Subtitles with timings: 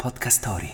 [0.00, 0.72] Podcast Story.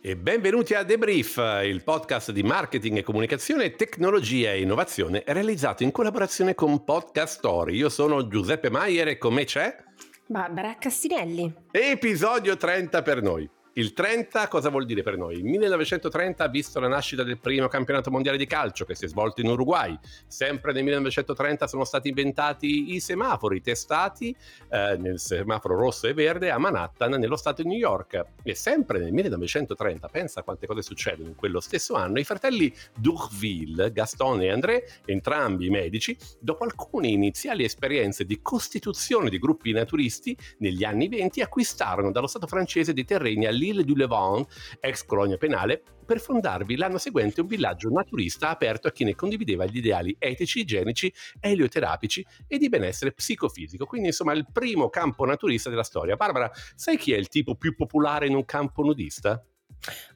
[0.00, 5.90] E benvenuti a Debrief, il podcast di marketing e comunicazione, tecnologia e innovazione realizzato in
[5.90, 7.76] collaborazione con Podcast Story.
[7.76, 9.76] Io sono Giuseppe Maier e con me c'è
[10.24, 11.52] Barbara Cassinelli.
[11.70, 13.46] Episodio 30 per noi.
[13.78, 15.36] Il 30 cosa vuol dire per noi?
[15.36, 19.08] Il 1930 ha visto la nascita del primo campionato mondiale di calcio che si è
[19.08, 19.96] svolto in Uruguay.
[20.26, 24.34] Sempre nel 1930 sono stati inventati i semafori testati
[24.68, 28.20] eh, nel semaforo rosso e verde a Manhattan nello stato di New York.
[28.42, 33.92] E sempre nel 1930, pensa quante cose succedono in quello stesso anno, i fratelli Durville,
[33.92, 40.82] Gaston e André, entrambi medici, dopo alcune iniziali esperienze di costituzione di gruppi naturisti negli
[40.82, 44.46] anni 20 acquistarono dallo stato francese dei terreni all'Île du Levant,
[44.80, 49.66] ex colonia penale, per fondarvi l'anno seguente un villaggio naturista aperto a chi ne condivideva
[49.66, 53.84] gli ideali etici, igienici, elioterapici e di benessere psicofisico.
[53.84, 56.16] Quindi, insomma, il primo campo naturista della storia.
[56.16, 59.42] Barbara, sai chi è il tipo più popolare in un campo nudista?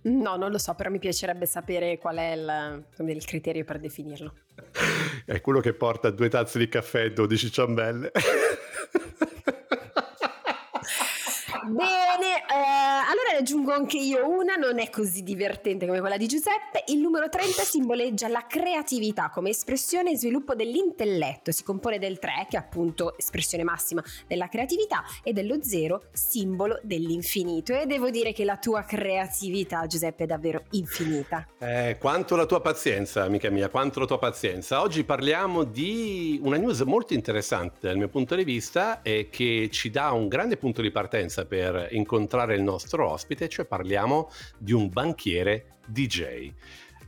[0.02, 4.34] No, non lo so, però mi piacerebbe sapere qual è il, il criterio per definirlo.
[5.26, 8.10] È quello che porta due tazze di caffè e 12 ciambelle.
[11.72, 16.26] Bene, eh, allora ne aggiungo anche io una, non è così divertente come quella di
[16.26, 16.84] Giuseppe.
[16.88, 21.50] Il numero 30 simboleggia la creatività come espressione e sviluppo dell'intelletto.
[21.50, 26.78] Si compone del 3, che è appunto espressione massima della creatività, e dello 0, simbolo
[26.82, 27.72] dell'infinito.
[27.72, 31.46] E devo dire che la tua creatività, Giuseppe, è davvero infinita.
[31.58, 34.82] Eh, quanto la tua pazienza, amica mia, quanto la tua pazienza.
[34.82, 39.88] Oggi parliamo di una news molto interessante dal mio punto di vista e che ci
[39.88, 41.60] dà un grande punto di partenza per
[41.90, 46.52] incontrare il nostro ospite, cioè parliamo di un banchiere DJ.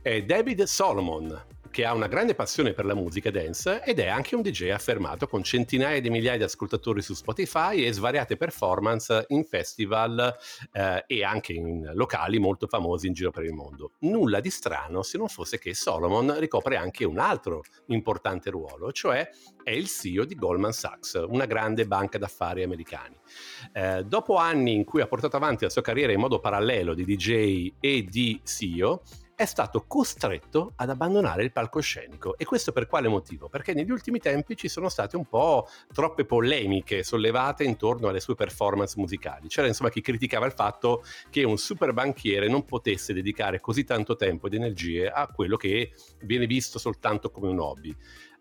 [0.01, 4.33] È David Solomon, che ha una grande passione per la musica dance ed è anche
[4.33, 9.43] un DJ affermato con centinaia di migliaia di ascoltatori su Spotify e svariate performance in
[9.43, 10.37] festival
[10.71, 13.91] eh, e anche in locali molto famosi in giro per il mondo.
[13.99, 19.29] Nulla di strano se non fosse che Solomon ricopre anche un altro importante ruolo, cioè
[19.61, 23.17] è il CEO di Goldman Sachs, una grande banca d'affari americani.
[23.73, 27.03] Eh, dopo anni in cui ha portato avanti la sua carriera in modo parallelo di
[27.03, 29.01] DJ e di CEO,
[29.35, 32.37] è stato costretto ad abbandonare il palcoscenico.
[32.37, 33.49] E questo per quale motivo?
[33.49, 38.35] Perché negli ultimi tempi ci sono state un po' troppe polemiche sollevate intorno alle sue
[38.35, 39.47] performance musicali.
[39.49, 44.15] C'era insomma chi criticava il fatto che un super banchiere non potesse dedicare così tanto
[44.15, 45.91] tempo ed energie a quello che
[46.21, 47.95] viene visto soltanto come un hobby.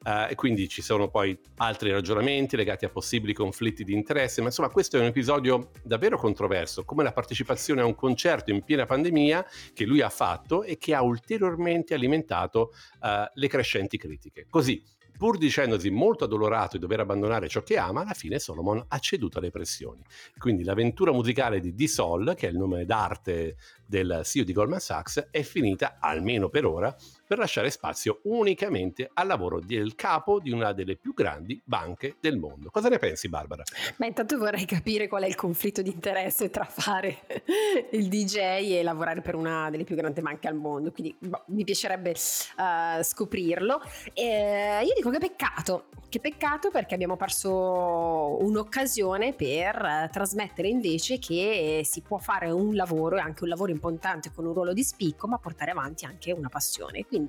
[0.04, 4.48] Uh, e quindi ci sono poi altri ragionamenti legati a possibili conflitti di interesse, ma
[4.48, 8.84] insomma questo è un episodio davvero controverso, come la partecipazione a un concerto in piena
[8.84, 14.46] pandemia che lui ha fatto e che ha ulteriormente alimentato uh, le crescenti critiche.
[14.50, 14.82] Così,
[15.16, 19.38] pur dicendosi molto addolorato di dover abbandonare ciò che ama, alla fine Solomon ha ceduto
[19.38, 20.02] alle pressioni.
[20.36, 25.28] Quindi l'avventura musicale di D-Sol, che è il nome d'arte del CEO di Goldman Sachs,
[25.30, 26.94] è finita, almeno per ora,
[27.34, 32.38] per lasciare spazio unicamente al lavoro del capo di una delle più grandi banche del
[32.38, 32.70] mondo.
[32.70, 33.64] Cosa ne pensi, Barbara?
[33.96, 37.22] Ma intanto vorrei capire qual è il conflitto di interesse tra fare
[37.90, 41.64] il DJ e lavorare per una delle più grandi banche al mondo, quindi boh, mi
[41.64, 43.80] piacerebbe uh, scoprirlo.
[44.12, 51.18] E io dico che peccato, che peccato perché abbiamo perso un'occasione per uh, trasmettere invece
[51.18, 54.84] che si può fare un lavoro e anche un lavoro importante con un ruolo di
[54.84, 57.23] spicco, ma portare avanti anche una passione quindi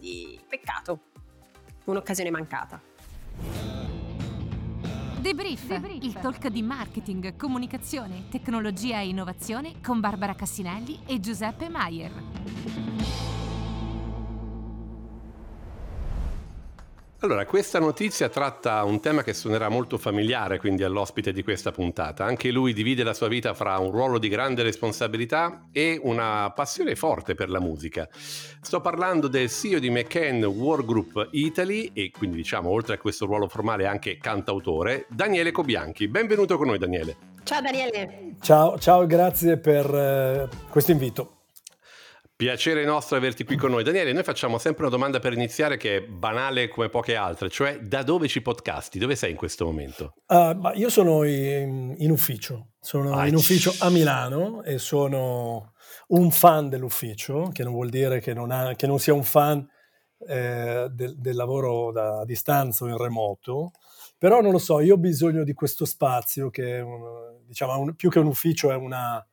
[0.47, 0.99] peccato,
[1.85, 2.81] un'occasione mancata.
[5.19, 11.67] Debrief, Debrief, il talk di marketing, comunicazione, tecnologia e innovazione con Barbara Cassinelli e Giuseppe
[11.67, 13.24] Maier.
[17.25, 22.23] Allora, questa notizia tratta un tema che suonerà molto familiare quindi all'ospite di questa puntata.
[22.23, 26.95] Anche lui divide la sua vita fra un ruolo di grande responsabilità e una passione
[26.95, 28.07] forte per la musica.
[28.11, 33.25] Sto parlando del CEO di McCann War Group Italy e quindi diciamo oltre a questo
[33.25, 36.07] ruolo formale anche cantautore, Daniele Cobianchi.
[36.07, 37.17] Benvenuto con noi Daniele.
[37.43, 38.35] Ciao Daniele.
[38.39, 41.34] Ciao, ciao grazie per eh, questo invito.
[42.37, 43.81] Piacere nostro averti qui con noi.
[43.81, 47.79] Daniele, noi facciamo sempre una domanda per iniziare che è banale come poche altre, cioè
[47.79, 48.99] da dove ci podcasti?
[48.99, 50.15] Dove sei in questo momento?
[50.27, 55.75] Uh, io sono in, in ufficio, sono ah, in ufficio a Milano e sono
[56.07, 59.65] un fan dell'ufficio, che non vuol dire che non, ha, che non sia un fan
[60.27, 63.71] eh, del, del, lavoro da distanza o in remoto,
[64.17, 68.09] però non lo so, io ho bisogno di questo spazio che un, diciamo, un, più
[68.09, 69.25] che un ufficio è una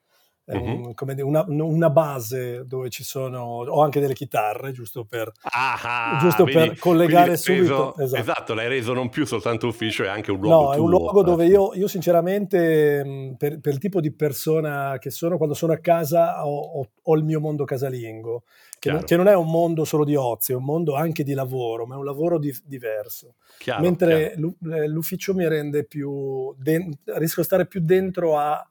[0.45, 0.93] Uh-huh.
[1.05, 6.43] Dire, una, una, base dove ci sono, ho anche delle chitarre, giusto per, ah, giusto
[6.43, 7.95] quindi, per collegare subito.
[7.97, 8.21] Reso, esatto.
[8.21, 8.55] esatto.
[8.55, 10.65] l'hai reso non più soltanto ufficio, è anche un luogo.
[10.65, 15.11] No, è un luogo dove io, io sinceramente, per, per, il tipo di persona che
[15.11, 18.43] sono, quando sono a casa ho, ho, ho il mio mondo casalingo,
[18.81, 21.35] che non, che non, è un mondo solo di ozio, è un mondo anche di
[21.35, 23.37] lavoro, ma è un lavoro di, diverso.
[23.59, 24.87] Chiaro, Mentre chiaro.
[24.89, 28.67] l'ufficio mi rende più, de- riesco a stare più dentro a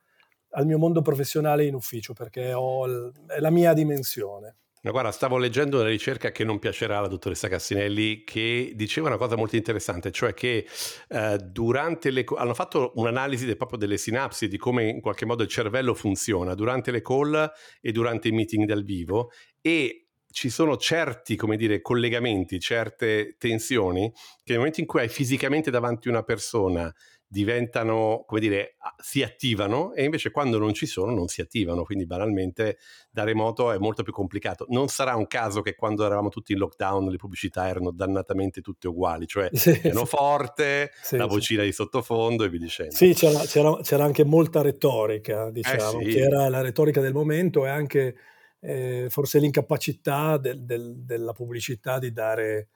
[0.52, 4.58] al mio mondo professionale in ufficio perché ho, è la mia dimensione.
[4.84, 9.18] Ma guarda, stavo leggendo una ricerca che non piacerà alla dottoressa Cassinelli che diceva una
[9.18, 10.66] cosa molto interessante, cioè che
[11.08, 15.44] eh, durante le hanno fatto un'analisi de, proprio delle sinapsi di come in qualche modo
[15.44, 19.30] il cervello funziona durante le call e durante i meeting dal vivo
[19.62, 25.10] e ci sono certi, come dire, collegamenti, certe tensioni che nel momento in cui hai
[25.10, 26.92] fisicamente davanti una persona
[27.32, 32.06] diventano, come dire, si attivano e invece quando non ci sono non si attivano, quindi
[32.06, 32.78] banalmente
[33.10, 34.66] da remoto è molto più complicato.
[34.68, 38.90] Non sarà un caso che quando eravamo tutti in lockdown le pubblicità erano dannatamente tutte
[38.90, 41.68] uguali, cioè sì, pianoforte, sì, la vocina sì.
[41.68, 42.94] di sottofondo e vi dicendo.
[42.94, 46.12] Sì, c'era, c'era, c'era anche molta retorica, diciamo, eh sì.
[46.12, 48.16] che era la retorica del momento e anche
[48.60, 52.68] eh, forse l'incapacità del, del, della pubblicità di dare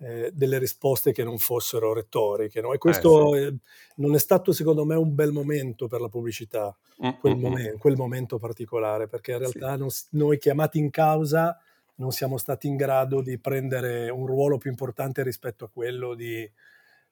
[0.00, 2.60] eh, delle risposte che non fossero retoriche.
[2.60, 2.72] No?
[2.72, 3.58] E questo eh, sì.
[3.96, 7.78] non è stato secondo me un bel momento per la pubblicità, mm, quel, mm, momen-
[7.78, 9.78] quel, momento particolare, perché in realtà sì.
[9.78, 11.58] non, noi chiamati in causa
[11.96, 16.48] non siamo stati in grado di prendere un ruolo più importante rispetto a quello di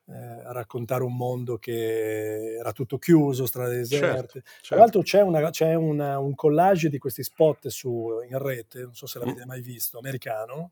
[0.09, 4.15] eh, raccontare un mondo che era tutto chiuso, strade certo, deserte.
[4.15, 4.67] Certo, certo.
[4.67, 8.95] Tra l'altro c'è, una, c'è una, un collage di questi spot su, in rete, non
[8.95, 9.47] so se l'avete mm.
[9.47, 10.71] mai visto, americano,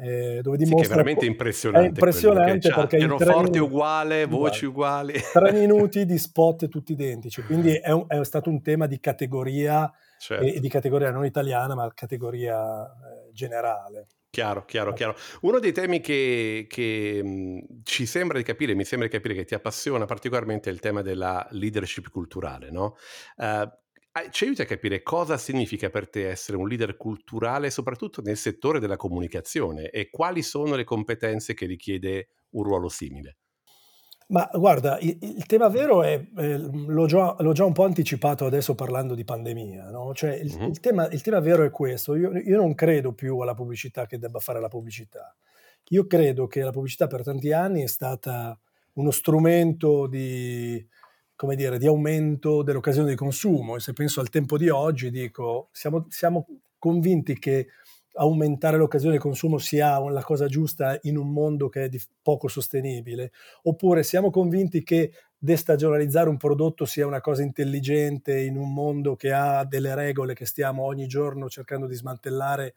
[0.00, 0.84] eh, dove dimostra...
[0.84, 1.86] Sì, è veramente impressionante.
[1.86, 2.96] È impressionante perché...
[2.96, 5.14] Pianoforte uguale, voci uguali.
[5.32, 9.90] Tre minuti di spot tutti identici, quindi è, un, è stato un tema di categoria,
[10.18, 10.44] certo.
[10.44, 14.06] e, di categoria non italiana, ma categoria eh, generale.
[14.34, 15.14] Chiaro, chiaro, chiaro.
[15.42, 19.44] Uno dei temi che, che mh, ci sembra di capire, mi sembra di capire che
[19.44, 22.96] ti appassiona particolarmente è il tema della leadership culturale, no?
[23.36, 23.70] Uh,
[24.30, 28.78] ci aiuti a capire cosa significa per te essere un leader culturale, soprattutto nel settore
[28.78, 33.38] della comunicazione, e quali sono le competenze che richiede un ruolo simile?
[34.28, 38.46] Ma guarda, il, il tema vero è, eh, l'ho, già, l'ho, già, un po' anticipato
[38.46, 40.14] adesso parlando di pandemia, no?
[40.14, 40.68] cioè il, mm-hmm.
[40.68, 44.18] il, tema, il, tema, vero è questo, io, io, non credo più alla pubblicità che
[44.18, 45.36] debba fare la pubblicità,
[45.88, 48.58] io credo che la pubblicità per tanti anni è stata
[48.94, 50.84] uno strumento di,
[51.36, 53.76] come dire, di aumento dell'occasione di consumo.
[53.76, 56.46] E se penso al tempo di oggi, dico, siamo, siamo
[56.78, 57.68] convinti che
[58.16, 61.90] aumentare l'occasione di consumo sia la cosa giusta in un mondo che è
[62.22, 63.32] poco sostenibile,
[63.62, 69.32] oppure siamo convinti che destagionalizzare un prodotto sia una cosa intelligente in un mondo che
[69.32, 72.74] ha delle regole che stiamo ogni giorno cercando di smantellare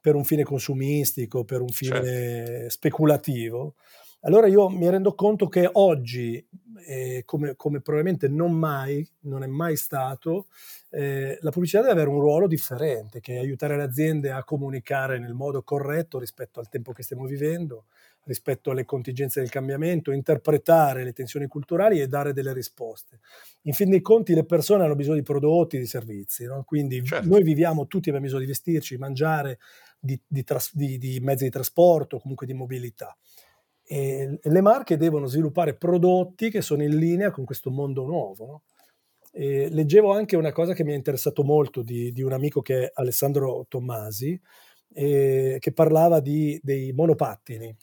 [0.00, 2.70] per un fine consumistico, per un fine certo.
[2.70, 3.74] speculativo.
[4.22, 6.44] Allora io mi rendo conto che oggi,
[6.86, 10.46] eh, come, come, probabilmente non mai, non è mai stato,
[10.90, 15.18] eh, la pubblicità deve avere un ruolo differente, che è aiutare le aziende a comunicare
[15.18, 17.86] nel modo corretto rispetto al tempo che stiamo vivendo,
[18.24, 23.20] rispetto alle contingenze del cambiamento, interpretare le tensioni culturali e dare delle risposte.
[23.62, 26.62] In fin dei conti le persone hanno bisogno di prodotti, di servizi, no?
[26.66, 27.26] quindi certo.
[27.26, 29.58] noi viviamo, tutti abbiamo bisogno di vestirci, di mangiare,
[29.98, 33.16] di, di, tras- di, di mezzi di trasporto, comunque di mobilità.
[33.92, 38.46] E le marche devono sviluppare prodotti che sono in linea con questo mondo nuovo.
[38.46, 38.62] No?
[39.32, 42.90] leggevo anche una cosa che mi ha interessato molto di, di un amico che è
[42.94, 44.40] Alessandro Tommasi,
[44.94, 47.76] eh, che parlava di, dei monopattini.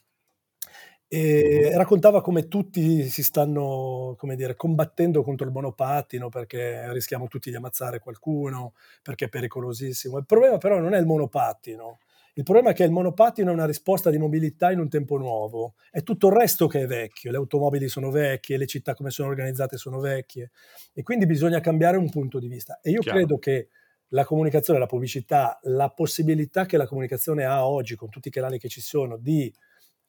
[1.10, 7.50] E raccontava come tutti si stanno, come dire, combattendo contro il monopattino perché rischiamo tutti
[7.50, 10.18] di ammazzare qualcuno, perché è pericolosissimo.
[10.18, 12.00] Il problema però non è il monopattino,
[12.38, 15.74] il problema è che il monopattino è una risposta di mobilità in un tempo nuovo,
[15.90, 19.30] è tutto il resto che è vecchio, le automobili sono vecchie, le città come sono
[19.30, 20.52] organizzate sono vecchie
[20.94, 22.80] e quindi bisogna cambiare un punto di vista.
[22.80, 23.18] E io Chiaro.
[23.18, 23.70] credo che
[24.10, 28.60] la comunicazione, la pubblicità, la possibilità che la comunicazione ha oggi con tutti i canali
[28.60, 29.52] che ci sono di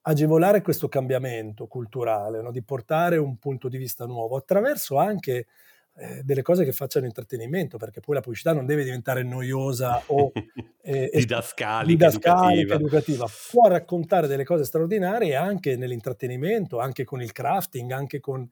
[0.02, 2.50] agevolare questo cambiamento culturale, no?
[2.50, 5.46] di portare un punto di vista nuovo attraverso anche
[6.00, 10.30] eh, delle cose che facciano intrattenimento, perché poi la pubblicità non deve diventare noiosa o
[10.80, 12.74] eh, didascalica, didascalica educativa.
[12.74, 13.26] educativa.
[13.50, 18.48] Può raccontare delle cose straordinarie anche nell'intrattenimento, anche con il crafting, anche con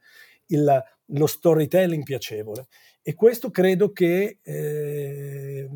[0.47, 2.67] il, lo storytelling piacevole.
[3.01, 5.69] E questo credo che eh,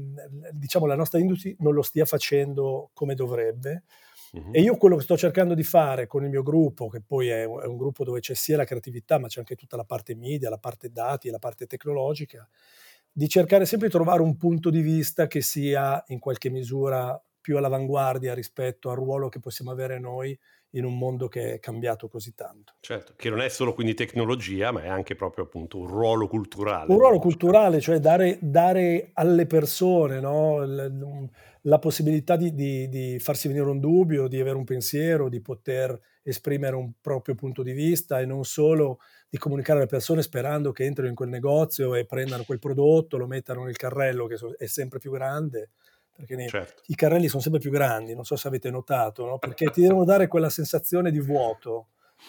[0.51, 3.85] diciamo, la nostra industria non lo stia facendo come dovrebbe.
[4.33, 4.51] Uh-huh.
[4.53, 7.45] E io quello che sto cercando di fare con il mio gruppo, che poi è
[7.45, 10.15] un, è un, gruppo dove c'è sia la creatività, ma c'è anche tutta la parte
[10.15, 12.49] media, la parte dati, la parte tecnologica,
[13.13, 17.57] di cercare sempre di trovare un punto di vista che sia in qualche misura più
[17.57, 20.39] all'avanguardia rispetto al ruolo che possiamo avere noi
[20.75, 22.75] in un mondo che è cambiato così tanto.
[22.81, 26.93] Certo, che non è solo quindi tecnologia, ma è anche proprio appunto un ruolo culturale.
[26.93, 30.65] Un ruolo culturale, cioè dare, dare alle persone no,
[31.63, 35.99] la possibilità di, di, di, farsi venire un dubbio, di avere un pensiero, di poter
[36.23, 40.85] esprimere un proprio punto di vista e non solo di comunicare alle persone sperando che
[40.85, 44.99] entrino in quel negozio e prendano quel prodotto, lo mettano nel carrello che è sempre
[44.99, 45.71] più grande
[46.21, 46.83] perché ne, certo.
[46.87, 49.39] i carrelli sono sempre più grandi, non so se avete notato, no?
[49.39, 51.89] perché ti devono dare quella sensazione di vuoto.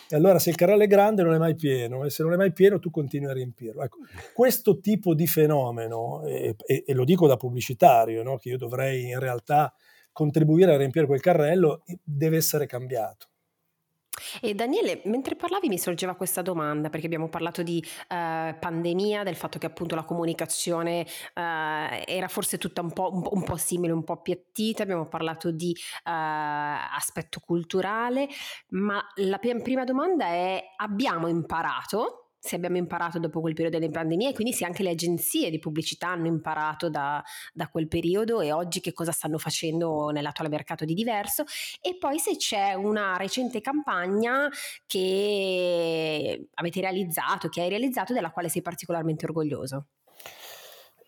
[0.10, 2.36] E allora se il carrello è grande non è mai pieno, e se non è
[2.36, 3.83] mai pieno tu continui a riempirlo.
[3.83, 3.98] Ecco,
[4.33, 8.38] questo tipo di fenomeno, e, e, e lo dico da pubblicitario, no?
[8.38, 9.74] che io dovrei in realtà
[10.12, 13.30] contribuire a riempire quel carrello, deve essere cambiato.
[14.41, 19.36] E Daniele, mentre parlavi mi sorgeva questa domanda, perché abbiamo parlato di eh, pandemia, del
[19.36, 23.94] fatto che appunto la comunicazione eh, era forse tutta un po', un, un po', simile,
[23.94, 28.27] un po' appiattita, abbiamo parlato di eh, aspetto culturale,
[28.70, 34.33] ma la prima domanda è abbiamo imparato se abbiamo imparato dopo quel periodo delle pandemie
[34.33, 38.79] quindi se anche le agenzie di pubblicità hanno imparato da, da, quel periodo e oggi
[38.81, 41.43] che cosa stanno facendo nell'attuale mercato di diverso
[41.79, 44.50] e poi se c'è una recente campagna
[44.88, 49.86] che avete realizzato, che hai realizzato della quale sei particolarmente orgoglioso.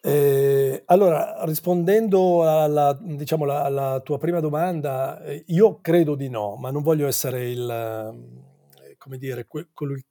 [0.05, 6.55] Eh, allora, rispondendo alla, diciamo, alla, alla, tua prima domanda, eh, io credo di no,
[6.57, 10.03] ma non voglio essere il, eh, come dire, colui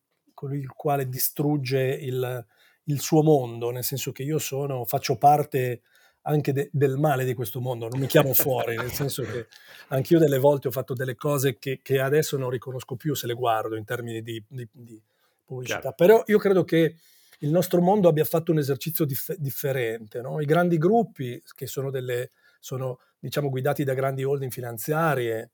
[0.42, 2.44] colui il quale distrugge il,
[2.84, 5.82] il, suo mondo, nel senso che io sono, faccio parte
[6.22, 9.46] anche de, del male di questo mondo, non mi chiamo fuori, nel senso che
[9.88, 13.34] anch'io delle volte ho fatto delle cose che, che adesso non riconosco più se le
[13.34, 15.00] guardo in termini di, di, di
[15.44, 15.94] pubblicità, Chiaro.
[15.96, 16.96] però io credo che
[17.38, 20.40] il nostro mondo abbia fatto un esercizio dif- differente, no?
[20.40, 25.50] i grandi gruppi che sono, delle, sono diciamo, guidati da grandi holding finanziarie,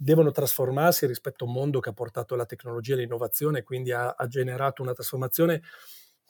[0.00, 4.10] devono trasformarsi rispetto a un mondo che ha portato la tecnologia e l'innovazione, quindi ha,
[4.10, 5.60] ha, generato una trasformazione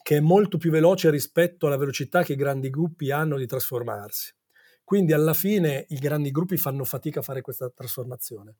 [0.01, 4.33] che è molto più veloce rispetto alla velocità che i grandi gruppi hanno di trasformarsi.
[4.83, 8.55] Quindi alla fine i grandi gruppi fanno fatica a fare questa trasformazione.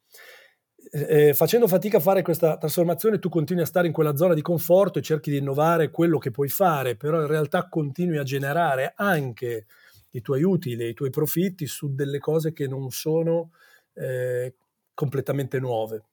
[0.91, 4.41] Eh, facendo fatica a fare questa trasformazione tu continui a stare in quella zona di
[4.41, 8.93] conforto e cerchi di innovare quello che puoi fare, però in realtà continui a generare
[8.95, 9.65] anche
[10.11, 13.51] i tuoi utili, i tuoi profitti su delle cose che non sono
[13.93, 14.53] eh,
[14.99, 16.03] completamente nuove.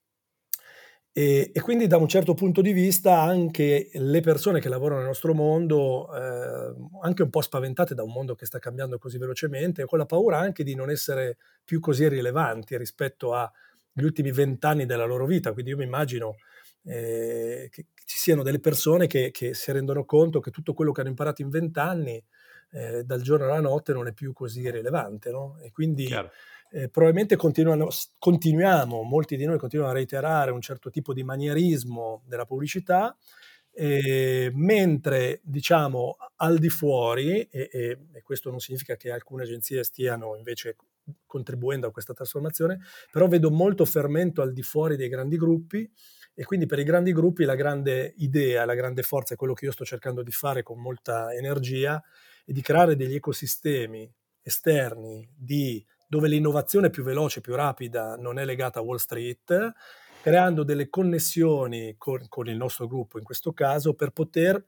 [1.12, 5.08] E, e, quindi da un certo punto di vista anche le persone che lavorano nel
[5.08, 9.86] nostro mondo, eh, anche un po' spaventate da un mondo che sta cambiando così velocemente,
[9.86, 15.04] con la paura anche di non essere più così rilevanti rispetto agli ultimi vent'anni della
[15.04, 15.52] loro vita.
[15.52, 16.36] Quindi io mi immagino
[16.84, 21.00] eh, che ci siano delle persone che, che, si rendono conto che tutto quello che
[21.00, 22.24] hanno imparato in vent'anni,
[22.70, 25.32] eh, dal giorno alla notte, non è più così rilevante.
[25.32, 25.58] No?
[25.60, 26.04] E quindi...
[26.04, 26.30] Chiaro
[26.70, 32.44] eh, probabilmente continuiamo, molti di noi continuano a reiterare un certo tipo di manierismo della
[32.44, 33.16] pubblicità,
[33.72, 39.84] eh, mentre diciamo al di fuori, e, e, e, questo non significa che alcune agenzie
[39.84, 40.76] stiano invece
[41.26, 42.80] contribuendo a questa trasformazione,
[43.10, 45.88] però vedo molto fermento al di fuori dei grandi gruppi
[46.34, 49.66] e quindi per i grandi gruppi la grande idea, la grande forza è quello che
[49.66, 52.02] io sto cercando di fare con molta energia,
[52.44, 54.10] è di creare degli ecosistemi
[54.42, 59.72] esterni di dove l'innovazione più veloce, più rapida non è legata a Wall Street,
[60.22, 64.64] creando delle connessioni con, con il nostro gruppo in questo caso per poter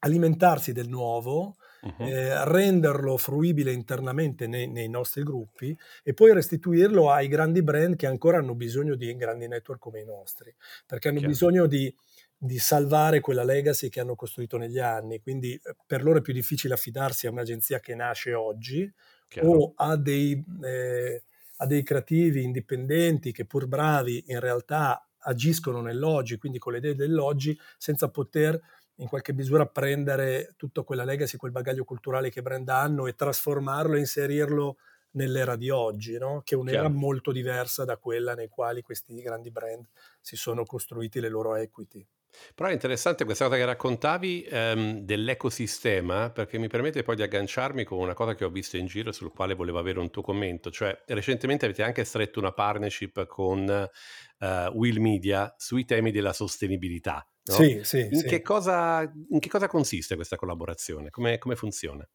[0.00, 2.06] alimentarsi del nuovo, uh-huh.
[2.06, 8.06] eh, renderlo fruibile internamente nei, nei, nostri gruppi e poi restituirlo ai grandi brand che
[8.06, 10.54] ancora hanno bisogno di grandi network come i nostri,
[10.86, 11.32] perché hanno Chiaro.
[11.32, 11.92] bisogno di,
[12.36, 15.20] di, salvare quella legacy che hanno costruito negli anni.
[15.20, 18.92] Quindi eh, per loro è più difficile affidarsi a un'agenzia che nasce oggi
[19.30, 19.60] Chiaro.
[19.60, 21.22] o a dei, eh,
[21.56, 26.94] a dei creativi indipendenti che pur bravi in realtà agiscono nell'oggi, quindi con le idee
[26.94, 28.60] dell'oggi, senza poter
[28.96, 33.94] in qualche misura prendere tutta quella legacy, quel bagaglio culturale che brand hanno e trasformarlo
[33.94, 34.78] e inserirlo
[35.12, 36.42] nell'era di oggi, no?
[36.44, 36.88] che è un'era Chiaro.
[36.88, 39.86] molto diversa da quella nei quali questi grandi brand
[40.20, 42.06] si sono costruiti le loro equity.
[42.54, 47.84] Però è interessante questa cosa che raccontavi ehm, dell'ecosistema, perché mi permette poi di agganciarmi
[47.84, 50.70] con una cosa che ho visto in giro sul quale volevo avere un tuo commento.
[50.70, 57.26] Cioè, recentemente avete anche stretto una partnership con eh, Will Media sui temi della sostenibilità.
[57.44, 57.70] No?
[57.70, 58.26] Sì, sì, In sì.
[58.26, 61.10] che cosa, in che cosa consiste questa collaborazione?
[61.10, 62.06] Come, come funziona?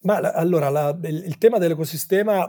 [0.00, 2.48] Ma la- allora, la- il, il tema dell'ecosistema,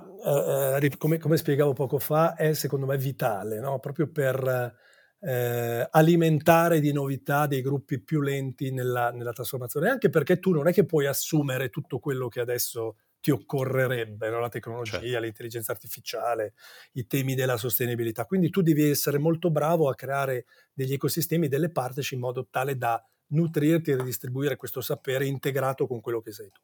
[0.79, 3.79] eh, eh, come, come spiegavo poco fa, è secondo me vitale, no?
[3.79, 4.75] Proprio per
[5.21, 10.67] eh, alimentare di novità dei gruppi più lenti nella, nella trasformazione, anche perché tu non
[10.67, 14.39] è che puoi assumere tutto quello che adesso ti occorrerebbe, no?
[14.39, 15.19] la tecnologia, Certo.
[15.19, 16.53] l'intelligenza artificiale,
[16.93, 18.25] i temi della sostenibilità.
[18.25, 22.77] Quindi tu devi essere molto bravo a creare degli ecosistemi, delle partnership in modo tale
[22.77, 26.61] da nutrirti e ridistribuire questo sapere integrato con quello che sei tu.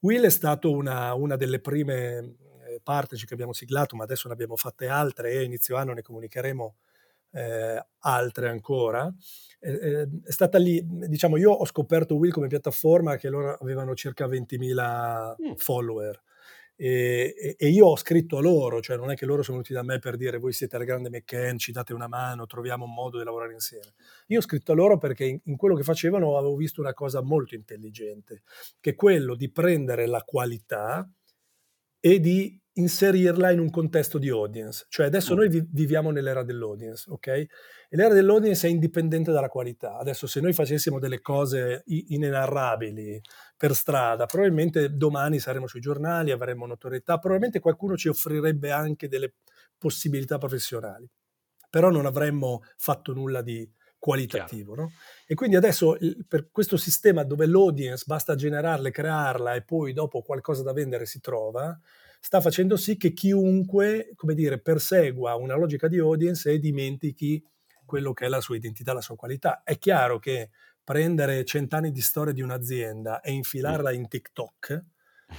[0.00, 2.18] Will è stato una, una delle prime
[2.66, 6.02] eh, partnership che abbiamo siglato, ma adesso ne abbiamo fatte altre e inizio anno ne
[6.02, 6.76] comunicheremo
[7.36, 9.12] eh, altre ancora.
[9.60, 14.26] Eh, è stata lì, diciamo, io ho scoperto Will come piattaforma che loro avevano circa
[14.26, 15.52] 20.000 Mm.
[15.56, 16.22] follower.
[16.78, 19.72] E, e- e io ho scritto a loro, cioè non è che loro sono venuti
[19.72, 22.92] da me per dire voi siete la grande McCann, ci date una mano, troviamo un
[22.92, 23.94] modo di lavorare insieme.
[24.28, 27.22] Io ho scritto a loro perché in, in quello che facevano avevo visto una cosa
[27.22, 28.42] molto intelligente,
[28.80, 31.08] che è quello di prendere la qualità
[32.00, 34.86] e di inserirla in un contesto di audience.
[34.88, 35.36] Cioè adesso Mm.
[35.36, 37.26] noi vi- viviamo nell'era dell'audience, ok?
[37.26, 37.48] E
[37.90, 39.96] l'era dell'audience è indipendente dalla qualità.
[39.96, 43.20] Adesso se noi facessimo delle cose i- inenarrabili
[43.56, 49.34] per strada, probabilmente domani saremo sui giornali, avremo notorietà, probabilmente qualcuno ci offrirebbe anche delle
[49.78, 51.08] possibilità professionali,
[51.70, 53.68] però non avremmo fatto nulla di
[53.98, 54.74] qualitativo.
[54.74, 54.90] No?
[55.26, 55.96] E quindi adesso
[56.28, 61.20] per questo sistema dove l'audience basta generarla, crearla e poi dopo qualcosa da vendere si
[61.20, 61.76] trova,
[62.20, 67.42] sta facendo sì che chiunque, come dire, persegua una logica di audience e dimentichi
[67.84, 69.62] quello che è la sua identità, la sua qualità.
[69.62, 70.50] È chiaro che
[70.82, 74.84] prendere cent'anni di storia di un'azienda e infilarla in TikTok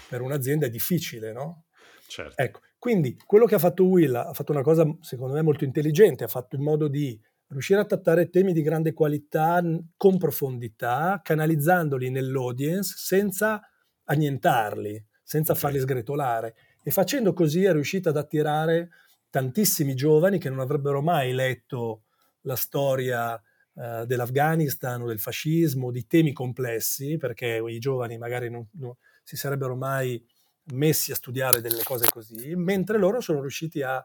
[0.06, 1.66] per un'azienda è difficile, no?
[2.08, 2.40] Certo.
[2.40, 6.24] Ecco, quindi quello che ha fatto Will ha fatto una cosa secondo me molto intelligente,
[6.24, 9.62] ha fatto in modo di riuscire a trattare temi di grande qualità
[9.96, 13.62] con profondità, canalizzandoli nell'audience senza
[14.04, 15.56] annientarli, senza Ok.
[15.56, 16.56] farli sgretolare
[16.88, 18.92] e facendo così è riuscita ad attirare
[19.30, 22.04] tantissimi giovani che non avrebbero mai letto
[22.44, 23.36] la storia
[23.76, 29.36] eh, dell'Afghanistan o del fascismo, di temi complessi, perché i giovani magari non, non si
[29.36, 30.26] sarebbero mai
[30.72, 33.98] messi a studiare delle cose così, mentre loro sono riusciti a,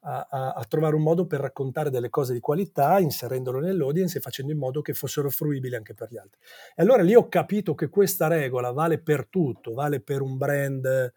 [0.00, 4.52] a- a- trovare un modo per raccontare delle cose di qualità, inserendolo nell'audience e facendo
[4.52, 6.40] in modo che fossero fruibili anche per gli altri.
[6.74, 11.12] E allora lì ho capito che questa regola vale per tutto, vale per un brand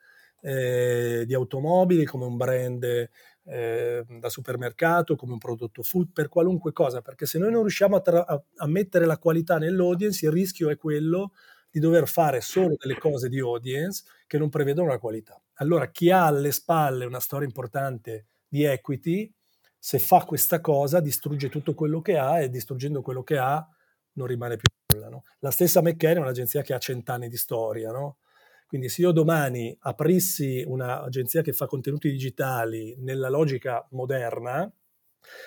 [0.46, 6.72] eh, di automobili, come un brand eh, da supermercato, come un prodotto food, per qualunque
[6.72, 10.70] cosa, perché se noi non riusciamo a, tra- a- mettere la qualità nell'audience, il rischio
[10.70, 11.34] è quello
[11.72, 15.42] di dover fare solo delle cose di audience che non prevedono la qualità.
[15.56, 19.32] Allora chi ha alle spalle una storia importante di equity,
[19.78, 23.68] se fa questa cosa distrugge tutto quello che ha e distruggendo quello che ha
[24.14, 25.10] non rimane più nulla.
[25.10, 25.24] No?
[25.40, 28.18] La stessa McKenna è un'agenzia che ha cent'anni di storia, no?
[28.68, 34.72] Quindi se io domani aprissi un'agenzia che fa contenuti digitali nella logica moderna,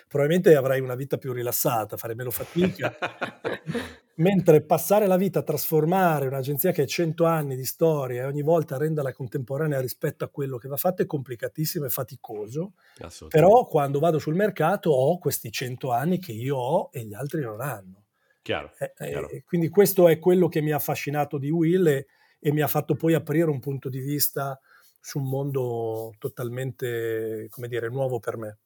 [0.07, 2.97] probabilmente avrei una vita più rilassata, farei meno fatica.
[4.19, 8.43] Mentre passare la vita a trasformare un'agenzia che ha 100 anni di storia e ogni
[8.43, 12.73] volta renderla contemporanea rispetto a quello che va fatto è complicatissimo e faticoso.
[13.29, 17.43] Però quando vado sul mercato ho questi 100 anni che io ho e gli altri
[17.43, 18.07] non hanno.
[18.43, 19.29] Chiaro, Eh, eh, chiaro.
[19.45, 22.07] quindi questo è quello che mi ha affascinato di Will e,
[22.39, 24.59] e mi ha fatto poi aprire un punto di vista
[25.01, 28.59] su un mondo totalmente, come dire, nuovo per me.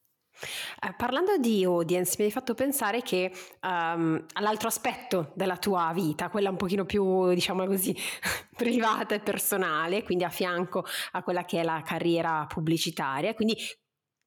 [0.80, 6.30] Eh, parlando di audience, mi hai fatto pensare che ehm, all'altro aspetto della tua vita,
[6.30, 7.94] quella un pochino più, diciamo così,
[8.56, 13.56] privata e personale, quindi a fianco a quella che è la carriera pubblicitaria, quindi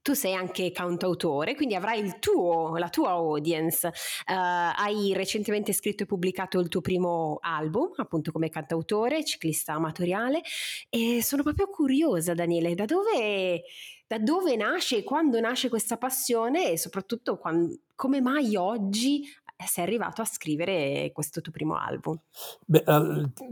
[0.06, 3.88] tu sei anche cantautore, quindi avrai tuo, la tua audience.
[3.88, 3.91] Eh,
[4.36, 10.44] hai recentemente scritto e pubblicato il tuo primo album, appunto come cantautore, ciclista amatoriale,
[10.91, 13.63] e sono proprio curiosa, Daniele, da dove,
[14.06, 19.24] da dove nasce, quando nasce questa passione e soprattutto quan- come mai oggi
[19.65, 22.20] sei arrivato a scrivere questo tuo primo album?
[22.68, 22.84] Beh,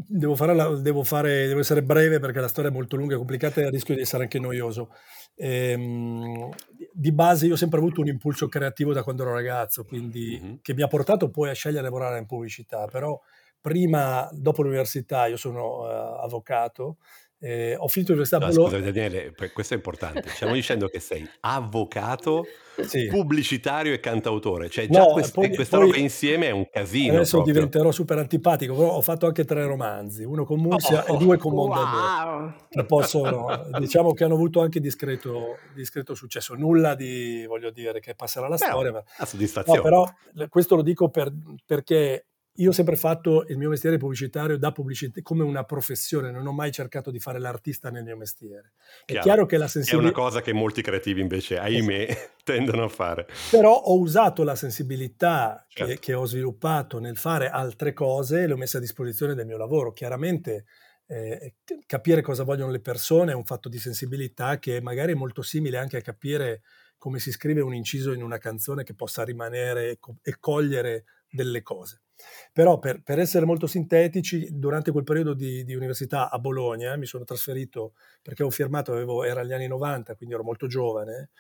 [0.08, 3.18] devo, fare la- devo fare- devo essere breve perché la storia è molto lunga e
[3.18, 4.90] complicata e rischio di essere anche noioso.
[5.36, 6.50] Ehm,
[6.92, 10.60] di base io ho sempre avuto un impulso creativo da quando ero ragazzo, quindi Mhm.
[10.62, 13.20] che mi ha portato poi a scegliere di lavorare in pubblicità, però
[13.62, 16.98] prima, dopo l'università, io sono uh, avvocato,
[17.44, 18.78] eh, ho finito l'università a no, Bologna.
[18.78, 20.30] Scusa Daniele, questo è importante.
[20.30, 22.46] Stiamo dicendo che sei avvocato,
[22.88, 23.08] sì.
[23.08, 24.70] pubblicitario e cantautore.
[24.70, 27.16] Cioè già no, quest- poi, questa poi, roba insieme è un casino.
[27.16, 27.54] Adesso proprio.
[27.54, 31.38] diventerò super antipatico, però ho fatto anche tre romanzi, uno con Murcia oh, e due
[31.38, 32.54] con Mondadori.
[32.70, 32.86] Wow.
[32.86, 36.56] Possono, diciamo che hanno avuto anche discreto, discreto, successo.
[36.56, 38.94] Nulla di, voglio dire, che passerà la storia.
[38.94, 39.04] Ma...
[39.18, 39.80] A soddisfazione.
[39.80, 41.30] No, però questo lo dico per,
[41.66, 46.46] perché io ho sempre fatto il mio mestiere pubblicitario da pubblicità come una professione, non
[46.46, 48.74] ho mai cercato di fare l'artista nel mio mestiere.
[49.06, 50.10] È chiaro che la sensibilità...
[50.10, 52.32] È una cosa che molti creativi invece, ahimè, esatto.
[52.44, 53.28] tendono a fare.
[53.50, 55.94] Però ho usato la sensibilità certo.
[55.94, 59.48] che, che, ho sviluppato nel fare altre cose e le ho messe a disposizione del
[59.48, 59.92] mio lavoro.
[59.92, 60.66] Chiaramente
[61.08, 61.56] eh,
[61.88, 65.78] capire cosa vogliono le persone è un fatto di sensibilità che magari è molto simile
[65.78, 66.62] anche a capire
[66.98, 72.03] come si scrive un inciso in una canzone che possa rimanere e cogliere delle cose.
[72.52, 77.06] Però per, per, essere molto sintetici, durante quel periodo di, di, università a Bologna mi
[77.06, 81.32] sono trasferito perché avevo firmato, avevo, era gli anni 90, quindi ero molto giovane,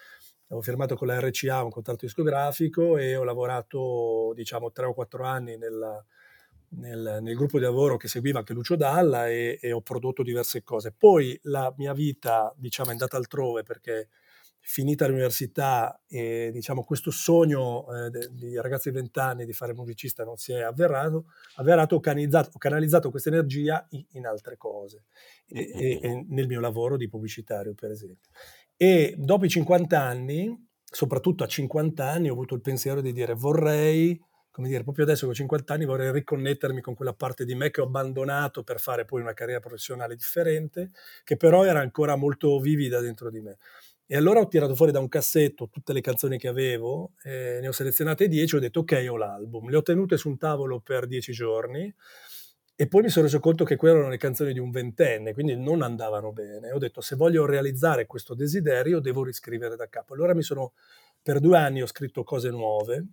[0.47, 5.23] avevo firmato con la RCA un contratto discografico e ho lavorato diciamo tre o quattro
[5.23, 6.03] anni nella,
[6.69, 10.63] nel, nel, gruppo di lavoro che seguiva anche Lucio Dalla e, e ho prodotto diverse
[10.63, 10.93] cose.
[10.97, 14.09] Poi la mia vita diciamo è andata altrove perché
[14.65, 20.23] finita l'università e diciamo questo sogno eh, di ragazzi di 20 anni di fare musicista
[20.23, 25.03] non si è avverato, avverato ho, canalizzato, ho canalizzato questa energia in, in altre cose,
[25.47, 28.29] e, e, e nel mio lavoro di pubblicitario per esempio.
[28.77, 33.33] E dopo i 50 anni, soprattutto a 50 anni, ho avuto il pensiero di dire
[33.33, 34.17] vorrei,
[34.49, 37.69] come dire, proprio adesso che ho 50 anni vorrei riconnettermi con quella parte di me
[37.69, 40.91] che ho abbandonato per fare poi una carriera professionale differente,
[41.25, 43.57] che però era ancora molto vivida dentro di me.
[44.13, 47.67] E allora ho tirato fuori da un cassetto tutte le canzoni che avevo, eh, ne
[47.67, 49.67] ho selezionate 10 e ho detto ok, ho l'album.
[49.71, 51.91] Le ho tenute su un tavolo per 10 giorni
[52.75, 55.55] e poi mi sono reso conto che quelle erano le canzoni di un ventenne, quindi
[55.55, 56.71] non andavano bene.
[56.71, 60.13] Ho detto se voglio realizzare questo desiderio devo riscrivere da capo.
[60.13, 60.73] Allora mi sono,
[61.19, 63.03] per due anni ho scritto cose nuove,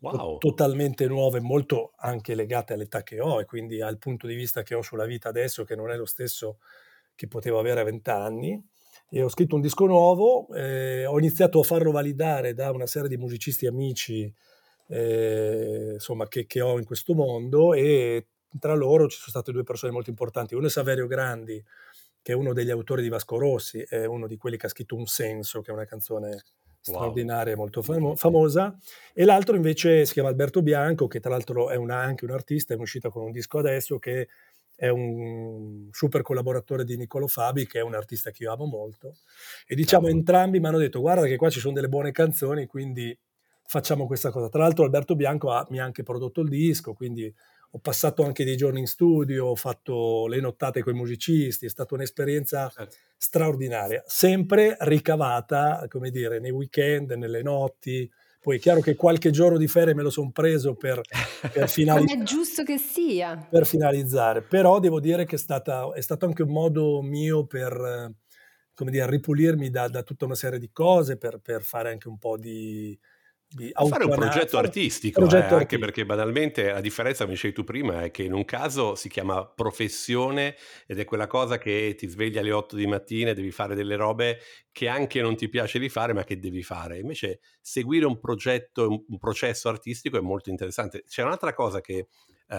[0.00, 0.36] wow.
[0.36, 4.74] totalmente nuove, molto anche legate all'età che ho e quindi al punto di vista che
[4.74, 6.58] ho sulla vita adesso, che non è lo stesso
[7.14, 8.62] che potevo avere a vent'anni
[9.14, 13.10] e ho scritto un disco nuovo, eh, ho iniziato a farlo validare da una serie
[13.10, 14.32] di musicisti amici
[14.88, 19.64] eh, insomma, che, che, ho in questo mondo e tra loro ci sono state due
[19.64, 20.54] persone molto importanti.
[20.54, 21.62] Uno è Saverio Grandi,
[22.22, 24.96] che è uno degli autori di Vasco Rossi, è uno di quelli che ha scritto
[24.96, 26.44] Un senso, che è una canzone
[26.80, 27.60] straordinaria, wow.
[27.60, 28.74] molto famo- famosa,
[29.12, 32.72] e l'altro invece si chiama Alberto Bianco, che tra l'altro è una, anche un artista,
[32.72, 34.28] è uscito con un disco adesso che
[34.82, 39.18] è un super collaboratore di Niccolo Fabi, che è un artista che io amo molto.
[39.64, 40.08] E diciamo Ciao.
[40.08, 43.16] entrambi mi hanno detto: Guarda, che qua ci sono delle buone canzoni, quindi
[43.64, 44.48] facciamo questa cosa.
[44.48, 47.32] Tra l'altro, Alberto Bianco ha, mi ha anche prodotto il disco, quindi
[47.74, 51.68] ho passato anche dei giorni in studio, ho fatto le nottate con i musicisti, è
[51.68, 52.96] stata un'esperienza certo.
[53.16, 58.10] straordinaria, sempre ricavata, come dire, nei weekend, nelle notti,
[58.42, 61.00] poi è chiaro che qualche giorno di ferie me lo sono preso per,
[61.52, 62.18] per finalizzare.
[62.18, 63.46] Come è giusto che sia.
[63.48, 68.12] Per finalizzare, però devo dire che è, stata, è stato anche un modo mio per
[68.74, 72.18] come dire, ripulirmi da, da tutta una serie di cose, per, per fare anche un
[72.18, 72.98] po' di
[73.88, 75.56] fare un progetto artistico, progetto eh, artistico.
[75.56, 79.08] anche perché banalmente la differenza, come dicevi tu prima, è che in un caso si
[79.08, 83.50] chiama professione ed è quella cosa che ti sveglia alle 8 di mattina e devi
[83.50, 84.38] fare delle robe
[84.72, 86.98] che anche non ti piace di fare ma che devi fare.
[86.98, 91.04] Invece seguire un progetto, un, processo artistico è molto interessante.
[91.06, 92.08] C'è un'altra cosa che
[92.48, 92.56] uh,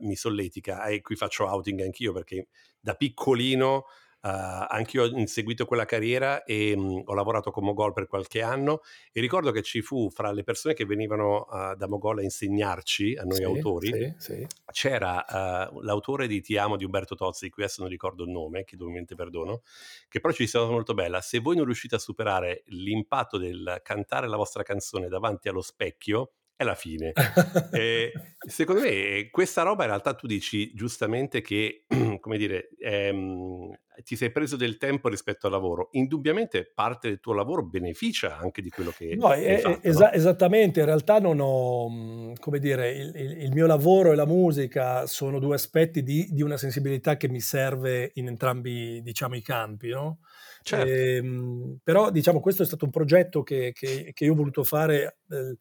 [0.00, 2.48] mi solletica e qui faccio outing anch'io perché
[2.80, 3.84] da piccolino
[4.22, 8.42] Uh, anch'io ho inseguito quella carriera e mh, mhmm, ho lavorato con Mogol per qualche
[8.42, 12.22] anno e ricordo che ci fu fra le persone che venivano uh, da Mogol a
[12.22, 14.46] insegnarci, a noi sì, autori, sì, sì.
[14.70, 18.30] c'era uh, l'autore di Ti amo di Umberto Tozzi, di cui adesso non ricordo il
[18.30, 19.62] nome, chiedo ovviamente perdono,
[20.08, 24.28] che però ci diceva molto bella, se voi non riuscite a superare l'impatto del cantare
[24.28, 27.12] la vostra canzone davanti allo specchio, è la fine.
[27.72, 28.12] e,
[28.46, 31.86] secondo me questa roba in realtà tu dici giustamente che,
[32.20, 33.72] come dire, ehm,
[34.04, 35.88] ti sei preso del tempo rispetto al lavoro.
[35.92, 40.10] Indubbiamente parte del tuo lavoro beneficia anche di quello che no, hai fatto, es- no?
[40.10, 44.26] Esattamente, in realtà non ho, mhmm, come dire, il, il, il, mio lavoro e la
[44.26, 49.42] musica sono due aspetti di, di, una sensibilità che mi serve in entrambi, diciamo, i
[49.42, 50.18] campi, no?
[50.62, 50.86] Certo.
[50.86, 54.62] E, ehm, però, diciamo, questo è stato un progetto che, che, che io ho voluto
[54.62, 55.20] fare...
[55.30, 55.56] Eh,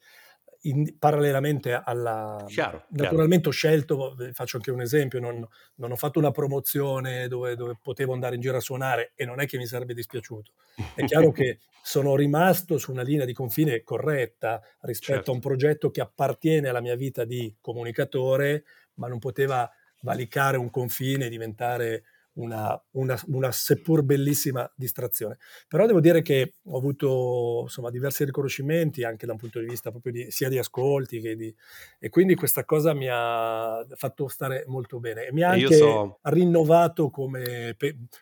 [0.62, 2.44] in, parallelamente alla...
[2.48, 3.50] Chiaro, naturalmente chiaro.
[3.50, 5.46] ho scelto, faccio anche un esempio, non,
[5.76, 9.40] non ho fatto una promozione dove, dove, potevo andare in giro a suonare e non
[9.40, 10.52] è che mi sarebbe dispiaciuto.
[10.96, 15.32] È chiaro che sono rimasto su una linea di confine corretta rispetto certo.
[15.32, 18.64] a un progetto che appartiene alla mia vita di comunicatore,
[18.96, 19.70] ma non poteva
[20.02, 25.38] valicare un confine e diventare una, una, una, seppur bellissima distrazione.
[25.68, 29.92] Però devo dire che ho avuto insomma, diversi riconoscimenti anche da un punto di vista
[29.92, 31.54] proprio di, sia di ascolti che di...
[32.00, 36.20] e quindi questa cosa mi ha fatto stare molto bene e mi ha anche so...
[36.24, 37.76] rinnovato come,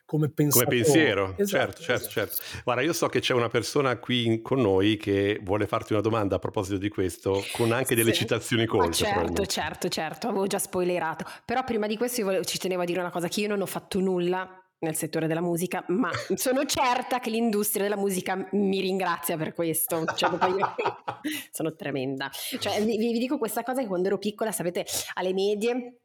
[0.06, 1.36] come, come pensiero.
[1.38, 2.10] Esatto, certo, certo, esatto.
[2.10, 2.36] certo.
[2.64, 6.36] Guarda, io so che c'è una persona qui con noi che vuole farti una domanda
[6.36, 8.20] a proposito di questo, con anche delle sì.
[8.20, 8.94] citazioni colte.
[8.94, 11.26] certo, certo, certo, avevo già spoilerato.
[11.46, 13.62] Però prima di questo io volevo, ci tenevo a dire una cosa, che io non
[13.62, 18.80] ho fatto nulla nel settore della musica, ma sono certa che l'industria della musica mi
[18.80, 20.06] ringrazia per questo.
[20.06, 20.76] Cioè, io
[21.52, 22.30] sono tremenda.
[22.32, 26.02] Cioè, vi, vi, dico questa cosa che quando ero piccola, sapete, alle medie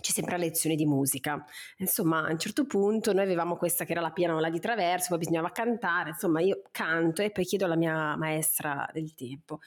[0.00, 1.44] c'è sempre la lezione di musica.
[1.78, 5.18] Insomma, a un certo punto noi avevamo questa che era la pianola di traverso, poi
[5.18, 9.60] bisognava cantare, insomma, io canto e poi chiedo alla mia maestra del tempo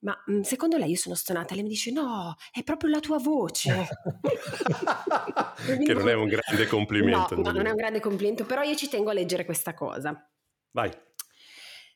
[0.00, 1.54] ma mhmm, secondo lei io sono stonata?
[1.54, 3.88] Lei mi dice no, è proprio la tua voce.
[5.84, 7.34] che non è un grande complimento.
[7.34, 10.28] No, no, non è un grande complimento, però io ci tengo a leggere questa cosa.
[10.70, 10.90] Vai.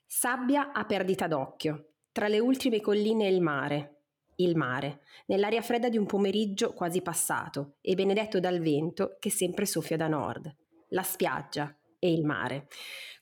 [0.07, 3.91] Sabbia a perdita d'occhio, tra le ultime colline e il mare.
[4.37, 9.65] Il mare, nell'aria fredda di un pomeriggio quasi passato e benedetto dal vento che sempre
[9.65, 10.53] soffia da nord.
[10.89, 12.67] La spiaggia e il mare.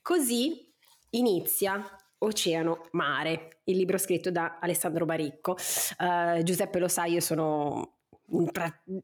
[0.01, 0.73] Così
[1.11, 1.85] inizia
[2.23, 5.55] Oceano, Mare, il libro scritto da Alessandro Baricco.
[5.97, 8.49] Uh, Giuseppe lo sa, io sono in,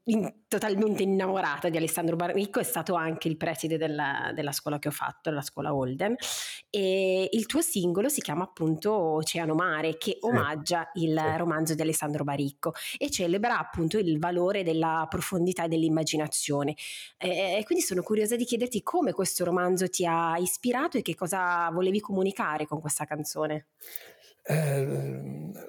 [0.06, 4.88] in, totalmente innamorata di Alessandro Baricco, è stato anche il preside della, della, scuola che
[4.88, 6.16] ho fatto, la scuola Holden,
[6.70, 11.38] e il tuo singolo si chiama appunto Oceano Mare, che omaggia il sì.
[11.38, 16.76] romanzo di Alessandro Baricco e celebra appunto il valore della profondità e dell'immaginazione.
[17.18, 21.70] E quindi sono curiosa di chiederti come questo romanzo ti ha ispirato e che cosa
[21.72, 23.68] volevi comunicare con questa canzone.
[24.44, 25.09] Eh,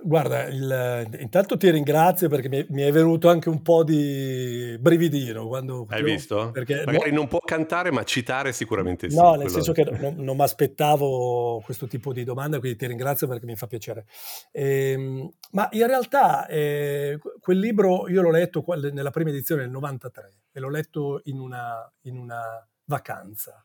[0.03, 5.47] guarda, il, intanto ti ringrazio perché mi, mi, è venuto anche un po' di brividino
[5.47, 5.87] quando...
[5.89, 6.51] Hai visto?
[6.51, 9.17] Perché Magari no, non può cantare ma citare sicuramente sì.
[9.17, 13.27] No, nel senso che non, non mi aspettavo questo tipo di domanda, quindi ti ringrazio
[13.27, 14.07] perché mi fa piacere.
[14.53, 20.33] Eh, ma in realtà eh, quel libro io l'ho letto nella prima edizione del 93
[20.53, 23.65] e l'ho letto in una, in una vacanza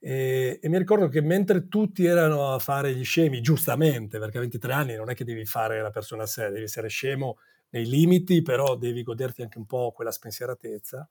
[0.00, 4.40] e, e, mi ricordo che mentre tutti erano a fare gli scemi, giustamente, perché a
[4.40, 7.38] 23 anni non è che devi fare la persona seria, devi essere scemo
[7.70, 11.08] nei limiti, però devi goderti anche un po' quella spensieratezza.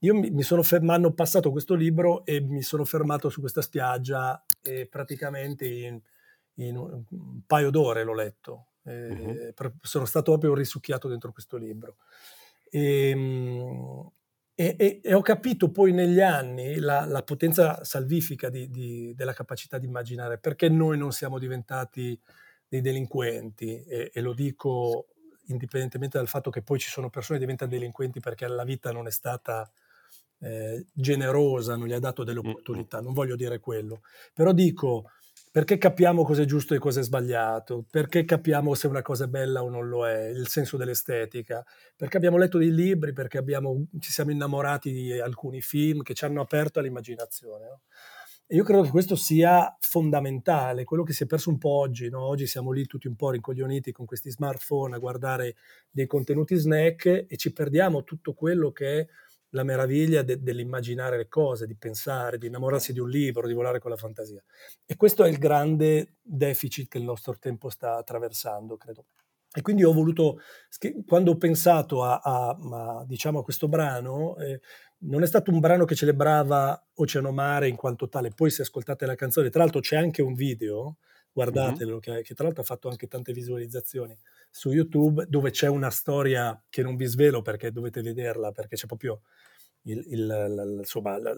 [0.00, 3.62] Io mi, mi sono fermato, hanno passato questo libro e mi sono fermato su questa
[3.62, 6.00] spiaggia e praticamente in,
[6.54, 8.66] in un, un paio d'ore l'ho letto.
[8.82, 9.52] Uh-huh.
[9.82, 11.96] sono stato proprio risucchiato dentro questo libro.
[12.70, 14.10] E, ehm,
[14.60, 19.32] e, e, e, ho capito poi negli anni la, la potenza salvifica di, di, della
[19.32, 22.20] capacità di immaginare, perché noi non siamo diventati
[22.68, 25.06] dei delinquenti, e, e, lo dico
[25.46, 29.06] indipendentemente dal fatto che poi ci sono persone che diventano delinquenti perché la vita non
[29.06, 29.66] è stata
[30.40, 34.02] eh, generosa, non gli ha dato delle opportunità, non voglio dire quello,
[34.34, 35.10] però dico
[35.50, 39.28] perché capiamo cosa è giusto e cosa è sbagliato, perché capiamo se una cosa è
[39.28, 41.64] bella o non lo è, il senso dell'estetica,
[41.96, 46.24] perché abbiamo letto dei libri, perché abbiamo, ci siamo innamorati di alcuni film che ci
[46.24, 47.66] hanno aperto all'immaginazione.
[47.66, 47.80] No?
[48.52, 52.08] Io credo che questo sia fondamentale, quello che si è perso un po' oggi.
[52.08, 52.22] No?
[52.22, 55.54] Oggi siamo lì tutti un po' rincoglioniti con questi smartphone a guardare
[55.88, 59.06] dei contenuti snack e ci perdiamo tutto quello che è
[59.50, 63.78] la meraviglia de- dell'immaginare le cose, di pensare, di innamorarsi di un libro, di volare
[63.78, 64.42] con la fantasia.
[64.84, 69.06] E questo è il grande deficit che il nostro tempo sta attraversando, credo.
[69.52, 70.38] E quindi ho voluto,
[71.04, 74.60] quando ho pensato a, a, a, diciamo, a questo brano, eh,
[74.98, 79.06] non è stato un brano che celebrava Oceano Mare in quanto tale, poi se ascoltate
[79.06, 80.98] la canzone, tra l'altro c'è anche un video,
[81.32, 82.00] guardatelo, mm-hmm.
[82.00, 84.16] che, che tra l'altro ha fatto anche tante visualizzazioni
[84.50, 88.86] su YouTube, dove c'è una storia che non vi svelo perché dovete vederla, perché c'è
[88.86, 89.22] proprio
[89.82, 91.34] il, il, la, insomma, la,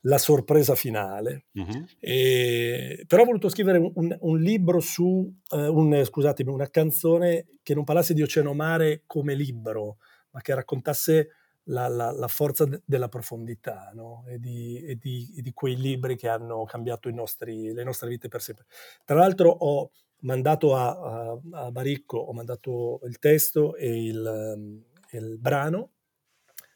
[0.00, 1.46] la, sorpresa finale.
[1.52, 1.84] Uh-huh.
[2.00, 7.74] E, però ho voluto scrivere un, un libro su, eh, un, scusatemi, una canzone che
[7.74, 9.98] non parlasse di Oceano Mare come libro,
[10.30, 11.28] ma che raccontasse
[11.68, 14.24] la, la, la forza de, della profondità no?
[14.26, 18.28] e, di, e, di, e, di, quei libri che hanno cambiato nostri, le nostre vite
[18.28, 18.66] per sempre.
[19.04, 25.38] Tra l'altro ho mandato a, a, a Baricco, ho mandato il testo e il, il
[25.38, 25.92] brano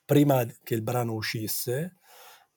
[0.04, 1.96] prima che il brano uscisse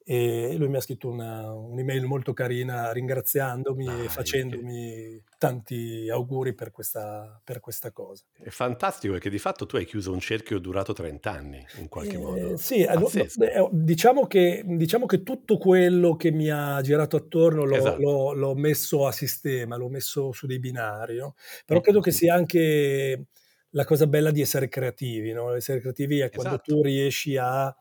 [0.07, 5.23] e lui mi ha scritto una, un'email molto carina ringraziandomi Dai, e facendomi che...
[5.39, 8.23] tanti auguri per questa, per questa, cosa.
[8.37, 12.17] È fantastico perché di fatto tu hai chiuso un cerchio durato 30 anni in qualche
[12.17, 12.55] eh, modo.
[12.55, 17.99] Sì, eh, diciamo, che, diciamo, che, tutto quello che mi ha girato attorno l'ho, esatto.
[17.99, 21.33] l'ho, l'ho messo a sistema, l'ho messo su dei binari, no?
[21.65, 23.25] però credo che sia anche
[23.69, 25.53] la cosa bella di essere creativi, no?
[25.53, 26.75] Essere creativi è quando Esatto.
[26.75, 27.75] tu riesci a,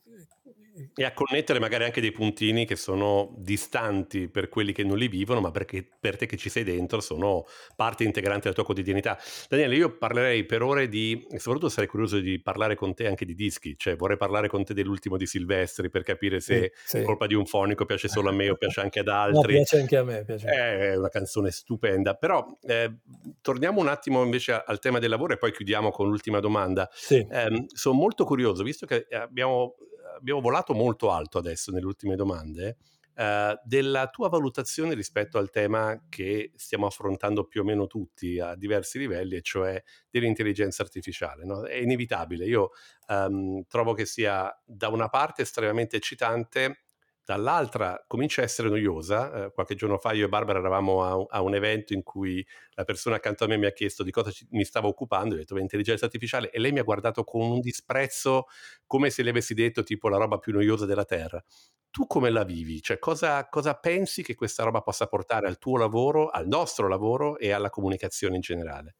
[0.95, 5.07] E a connettere magari anche dei puntini che sono distanti per quelli che non li
[5.07, 9.17] vivono, ma perché per te che ci sei dentro sono parte integrante della tua quotidianità.
[9.47, 13.25] Daniele, io parlerei per ore di, e soprattutto sarei curioso di parlare con te anche
[13.25, 17.03] di dischi, cioè vorrei parlare con te dell'ultimo di Silvestri per capire se sì, sì.
[17.03, 19.53] colpa di un fonico piace solo a me o piace anche ad No, altri.
[19.53, 20.23] piace anche a me.
[20.23, 20.47] Piace.
[20.47, 22.99] È una canzone stupenda, però eh,
[23.41, 26.89] torniamo un attimo invece al tema del lavoro e poi chiudiamo con l'ultima domanda.
[26.93, 27.15] Sì.
[27.29, 29.75] Eh, sono molto curioso, visto che abbiamo,
[30.19, 32.77] abbiamo volato molto alto adesso nelle ultime domande,
[33.15, 38.55] eh, della tua valutazione rispetto al tema che stiamo affrontando più o meno tutti a
[38.55, 41.43] diversi livelli, e cioè dell'intelligenza artificiale.
[41.43, 41.63] No?
[41.65, 42.69] È inevitabile, io
[43.07, 46.83] ehm, trovo che sia da una parte estremamente eccitante,
[47.29, 49.45] dall'altra comincia a essere noiosa.
[49.45, 52.83] Eh, qualche giorno fa io e Barbara eravamo a, a, un evento in cui la
[52.85, 55.55] persona accanto a me mi ha chiesto di cosa ci, mi stavo occupando, ho detto
[55.59, 58.47] intelligenza artificiale e lei mi ha guardato con un disprezzo
[58.87, 61.43] come se le avessi detto tipo la roba più noiosa della Terra.
[61.91, 62.81] Tu come la vivi?
[62.81, 67.37] Cioè cosa, cosa pensi che questa roba possa portare al tuo lavoro, al nostro lavoro
[67.37, 68.95] e alla comunicazione in generale?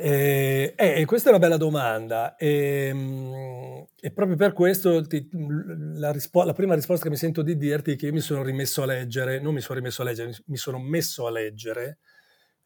[0.00, 2.36] Eh, eh, questa è una bella domanda.
[2.36, 7.56] E, e proprio per questo ti, la, rispo- la, prima risposta che mi sento di
[7.56, 10.36] dirti è che io mi sono rimesso a leggere, non mi sono rimesso a leggere,
[10.46, 11.98] mi sono messo a leggere,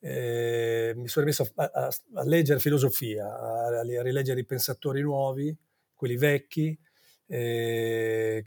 [0.01, 5.57] eh, mi sono rimesso a, a, a leggere filosofia, a, a, rileggere i pensatori nuovi,
[5.95, 6.79] quelli vecchi,
[7.29, 8.45] eh,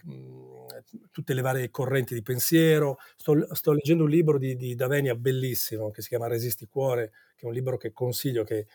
[1.11, 2.97] tutte le varie correnti di pensiero.
[3.15, 7.45] Sto, sto leggendo un libro di, di, Davenia bellissimo che si chiama Resisti Cuore, che
[7.45, 8.67] è un libro che consiglio, che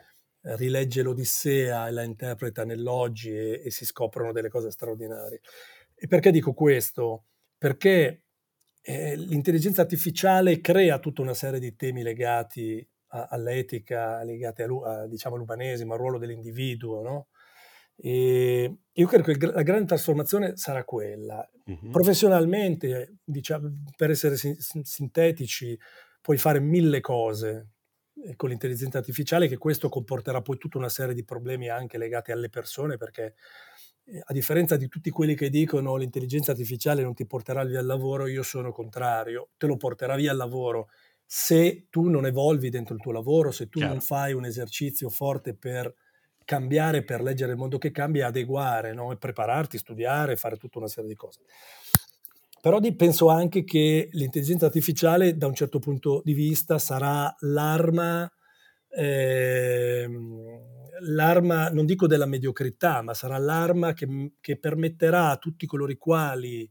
[0.42, 5.40] rilegge l'Odissea e la interpreta nell'oggi e, e si scoprono delle cose straordinarie.
[5.94, 7.24] E perché dico questo?
[7.58, 8.22] Perché
[8.82, 15.06] eh, l'intelligenza artificiale crea tutta una serie di temi legati a, all'etica, legati a, a,
[15.06, 17.28] diciamo, all'umanesimo, al ruolo dell'individuo, no?
[17.96, 21.48] E io credo che la grande trasformazione sarà quella.
[21.70, 21.90] Mm-hmm.
[21.90, 25.78] Professionalmente, diciamo, per essere sin- sintetici,
[26.20, 27.70] puoi fare mille cose
[28.36, 32.50] con l'intelligenza artificiale, che questo comporterà poi tutta una serie di problemi anche legati alle
[32.50, 33.34] persone, perché
[34.22, 38.26] a differenza di tutti quelli che dicono l'intelligenza artificiale non ti porterà via al lavoro,
[38.26, 40.88] io sono contrario, te lo porterà via al lavoro
[41.24, 43.94] se tu non evolvi dentro il tuo lavoro, se tu Chiaro.
[43.94, 45.94] non fai un esercizio forte per
[46.50, 49.12] cambiare, per leggere il mondo che cambia, adeguare, no?
[49.12, 51.42] e prepararti, studiare, fare tutta una serie di cose.
[52.60, 58.28] Però penso anche che l'intelligenza artificiale, da un certo punto di vista, sarà l'arma,
[58.88, 60.08] eh,
[61.02, 65.96] l'arma non dico della mediocrità, ma sarà l'arma che, che permetterà a tutti coloro i
[65.96, 66.68] quali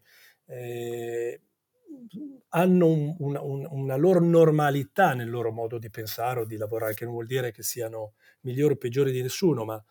[0.48, 1.42] eh,
[2.50, 6.94] hanno un, una, un, una loro normalità nel loro modo di pensare o di lavorare,
[6.94, 9.84] che non vuol dire che siano migliori o peggiori di nessuno, ma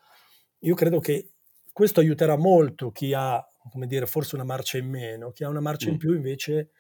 [0.61, 1.33] io credo che
[1.73, 5.61] questo aiuterà molto chi ha, come dire, forse una marcia in meno, chi ha una
[5.61, 5.93] marcia mm.
[5.93, 6.71] in più invece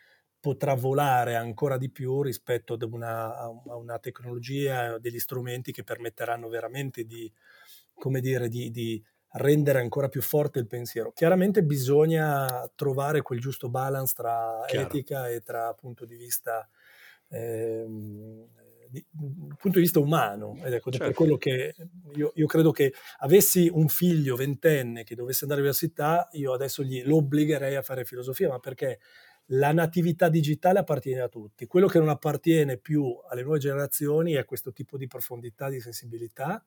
[0.40, 6.48] potrà volare ancora di più rispetto ad una, a una tecnologia, degli strumenti che permetteranno
[6.48, 7.30] veramente di,
[7.94, 9.02] come dire, di, di
[9.32, 11.12] rendere ancora più forte il pensiero.
[11.12, 14.86] Chiaramente bisogna trovare quel giusto balance tra Chiaro.
[14.86, 16.68] etica e tra punto di vista
[17.28, 17.86] eh,
[18.90, 21.06] di, punto di vista umano ed ecco certo.
[21.06, 21.74] per quello che
[22.14, 27.02] io, io, credo che avessi un figlio ventenne che dovesse andare all'università io adesso gli,
[27.04, 29.00] lo obbligherei a fare filosofia ma perché
[29.52, 34.44] la natività digitale appartiene a tutti quello che non appartiene più alle nuove generazioni è
[34.44, 36.64] questo tipo di profondità di sensibilità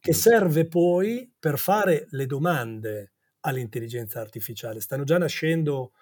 [0.00, 4.80] che serve poi per fare le domande all'intelligenza artificiale.
[4.80, 5.92] Stanno già nascendo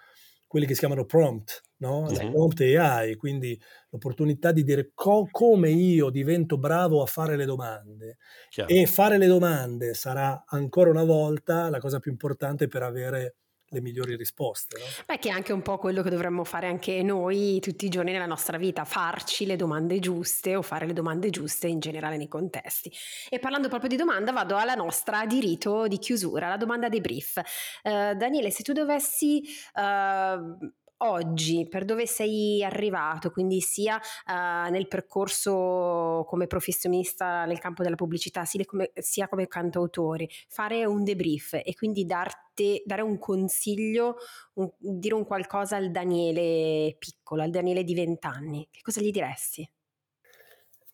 [0.46, 2.08] quelli che si chiamano prompt, no?
[2.11, 2.30] La uh-huh.
[2.30, 8.16] prompt AI, quindi l'opportunità di dire co- come io divento bravo a fare le domande.
[8.48, 8.72] Chiaro.
[8.72, 13.37] E fare le domande sarà ancora una volta la cosa più importante per avere
[13.70, 14.78] le migliori risposte.
[14.78, 14.85] No?
[15.07, 18.12] Beh, che è anche un po' quello che dovremmo fare anche noi tutti i giorni
[18.12, 22.28] nella nostra vita, farci le domande giuste o fare le domande giuste in generale nei
[22.28, 22.90] contesti.
[23.28, 27.00] E parlando proprio di domanda, vado alla nostra di rito di chiusura, la domanda dei
[27.00, 27.37] brief.
[27.83, 29.42] Uh, Daniele, se tu dovessi
[29.74, 37.82] uh, oggi per dove sei arrivato, quindi sia uh, nel percorso come professionista nel campo
[37.82, 43.18] della pubblicità, sia come, sia come cantautore, fare un debrief e quindi darti, dare un
[43.18, 44.16] consiglio,
[44.54, 49.68] un, dire un qualcosa al Daniele piccolo, al Daniele di vent'anni, che cosa gli diresti?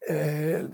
[0.07, 0.69] Eh,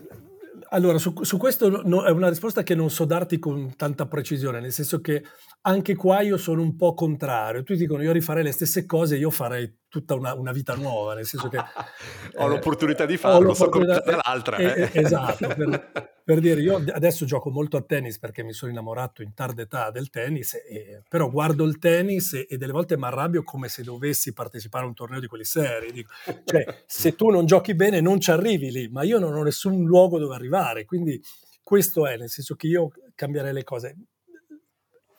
[0.69, 4.61] Allora, su, su questo no, è una risposta che non so darti con tanta precisione,
[4.61, 5.23] nel senso che
[5.63, 7.63] anche qua io sono un po' contrario.
[7.63, 11.27] Tutti dicono io rifarei le stesse cose, io farei tutta una, una vita nuova, nel
[11.27, 11.59] senso che...
[12.37, 14.57] ho eh, l'opportunità di farlo, so come l'altra.
[14.57, 14.91] Eh, eh.
[14.93, 15.91] Esatto, per,
[16.25, 19.91] per, dire, io adesso gioco molto a tennis perché mi sono innamorato in tarda età
[19.91, 23.83] del tennis, e, però guardo il tennis e, e delle volte mi arrabbio come se
[23.83, 25.91] dovessi partecipare a un torneo di quelli seri.
[25.91, 26.13] Dico,
[26.45, 29.85] cioè, se tu non giochi bene non ci arrivi lì, ma io non ho nessun
[29.85, 30.50] luogo dove arrivare,
[30.85, 31.21] quindi
[31.63, 33.97] questo è, nel senso che io cambierei le cose.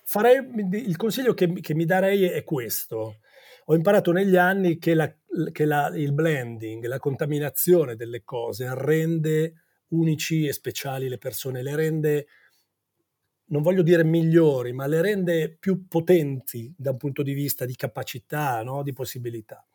[0.04, 0.40] Farei,
[0.72, 3.16] il consiglio che, che mi darei è questo
[3.66, 5.14] ho imparato negli anni che, la,
[5.52, 9.54] che la, il blending, la contaminazione delle cose rende
[9.90, 12.28] unici e speciali le persone, le rende,
[13.46, 17.76] non voglio dire migliori, ma le rende più potenti da un punto di vista di
[17.76, 18.84] capacità, no?
[18.84, 19.66] di possibilità.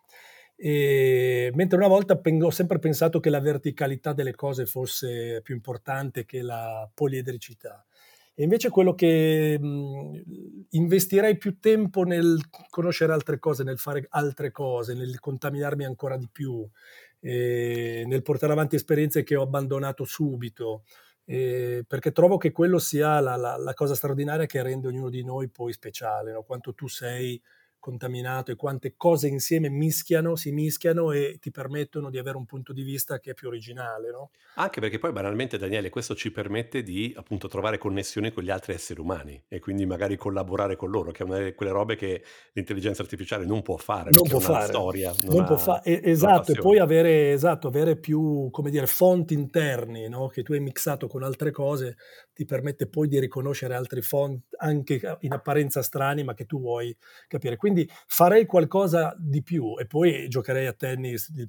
[0.56, 6.24] E, mentre una volta ho sempre pensato che la verticalità delle cose fosse più importante
[6.24, 7.84] che la poliedricità.
[8.38, 10.22] E invece quello che mh,
[10.70, 12.38] investirei più tempo nel
[12.68, 16.68] conoscere altre cose, nel fare altre cose, nel contaminarmi ancora di più,
[17.20, 20.84] eh, nel portare avanti esperienze che ho abbandonato subito,
[21.24, 25.24] eh, perché trovo che quello sia la, la, la, cosa straordinaria che rende ognuno di
[25.24, 26.42] noi poi speciale, no?
[26.42, 27.40] quanto tu sei
[27.86, 32.72] contaminato e quante cose insieme mischiano, si mischiano e ti permettono di avere un punto
[32.72, 34.10] di vista che è più originale.
[34.10, 34.30] No?
[34.54, 38.72] Anche perché poi banalmente Daniele questo ci permette di appunto trovare connessioni con gli altri
[38.72, 42.24] esseri umani e quindi magari collaborare con loro, che è una di quelle robe che
[42.54, 44.10] l'intelligenza artificiale non può fare.
[44.12, 44.66] Non può fare.
[44.66, 46.02] Storia, non, non può fare.
[46.02, 50.26] Esatto, e poi avere, esatto, avere più, come dire, fonti interni no?
[50.26, 51.96] che tu hai mixato con altre cose
[52.32, 56.94] ti permette poi di riconoscere altri fonti anche in apparenza strani ma che tu vuoi
[57.28, 57.56] capire.
[57.56, 61.46] Quindi quindi farei qualcosa di più e poi giocherei a tennis di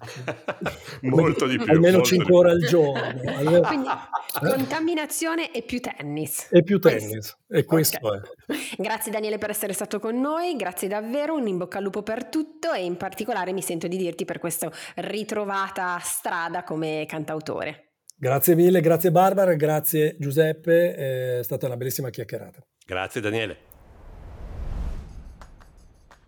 [1.08, 1.72] molto di più.
[1.72, 3.22] Almeno 5 ore al giorno.
[3.38, 4.50] Allora, quindi eh?
[4.50, 6.50] contaminazione e più tennis.
[6.52, 7.38] E più tennis.
[7.48, 8.20] E questo okay.
[8.48, 8.82] è.
[8.82, 12.26] Grazie Daniele per essere stato con noi, grazie davvero, un in bocca al lupo per
[12.26, 17.84] tutto e in particolare mi sento di dirti per questa ritrovata strada come cantautore.
[18.20, 22.66] Grazie mille, grazie Barbara, grazie Giuseppe, è stata una bellissima chiacchierata.
[22.84, 23.67] Grazie Daniele.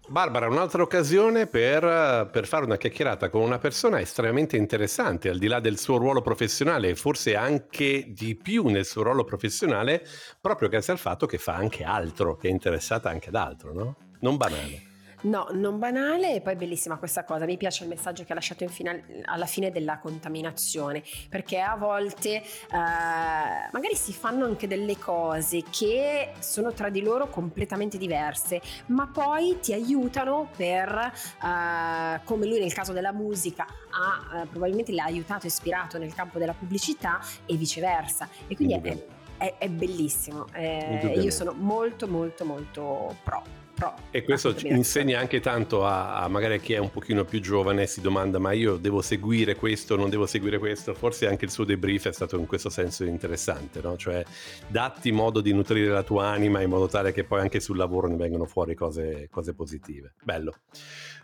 [0.09, 5.47] Barbara, un'altra occasione per, per, fare una chiacchierata con una persona estremamente interessante, al di
[5.47, 10.03] là del suo ruolo professionale forse anche di più nel suo ruolo professionale,
[10.41, 13.95] proprio grazie al fatto che fa anche altro, che è interessata anche ad altro, no?
[14.21, 14.88] Non banale.
[15.21, 18.65] No, non banale e poi bellissima questa cosa, mi piace il messaggio che ha lasciato
[18.69, 25.63] final- alla fine della contaminazione, perché a volte eh, magari si fanno anche delle cose
[25.69, 31.11] che sono tra di loro completamente diverse, ma poi ti aiutano per,
[31.43, 36.39] eh, come lui nel caso della musica, ha, eh, probabilmente l'ha aiutato, ispirato nel campo
[36.39, 38.29] della pubblicità e viceversa.
[38.47, 39.05] E quindi è,
[39.37, 40.45] è, è, bellissimo.
[40.53, 43.67] Eh, io sono molto molto molto pro.
[43.79, 47.87] Pro, e questo insegna anche tanto a, a, magari chi è un pochino più giovane
[47.87, 51.63] si domanda ma io devo seguire questo, non devo seguire questo, forse anche il suo
[51.63, 53.95] debrief è stato in questo senso interessante, no?
[53.95, 54.21] cioè
[54.67, 58.09] datti modo di nutrire la tua anima in modo tale che poi anche sul lavoro
[58.09, 60.11] ne vengano fuori cose, cose positive.
[60.21, 60.55] Bello.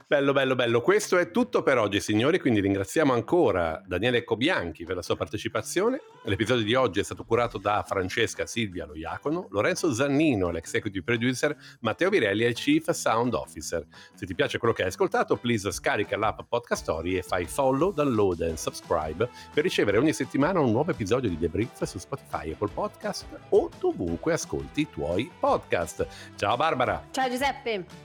[0.07, 0.81] Bello, bello, bello.
[0.81, 2.39] Questo è tutto per oggi, signori.
[2.39, 5.99] Quindi ringraziamo ancora Daniele Cobianchi per la sua partecipazione.
[6.25, 12.11] L'episodio di oggi è stato curato da Francesca Silvia Loiacono, Lorenzo Zannino, l'executive producer, Matteo
[12.11, 13.83] Virelli è il chief sound officer.
[14.13, 17.91] Se ti piace quello che hai ascoltato, please scarica l'app Podcast Story e fai follow,
[17.91, 22.51] download e subscribe per ricevere ogni settimana un nuovo episodio di The Brief su Spotify,
[22.51, 26.05] Apple Podcast o dovunque ascolti i tuoi podcast.
[26.35, 27.07] Ciao Barbara.
[27.09, 28.04] Ciao Giuseppe.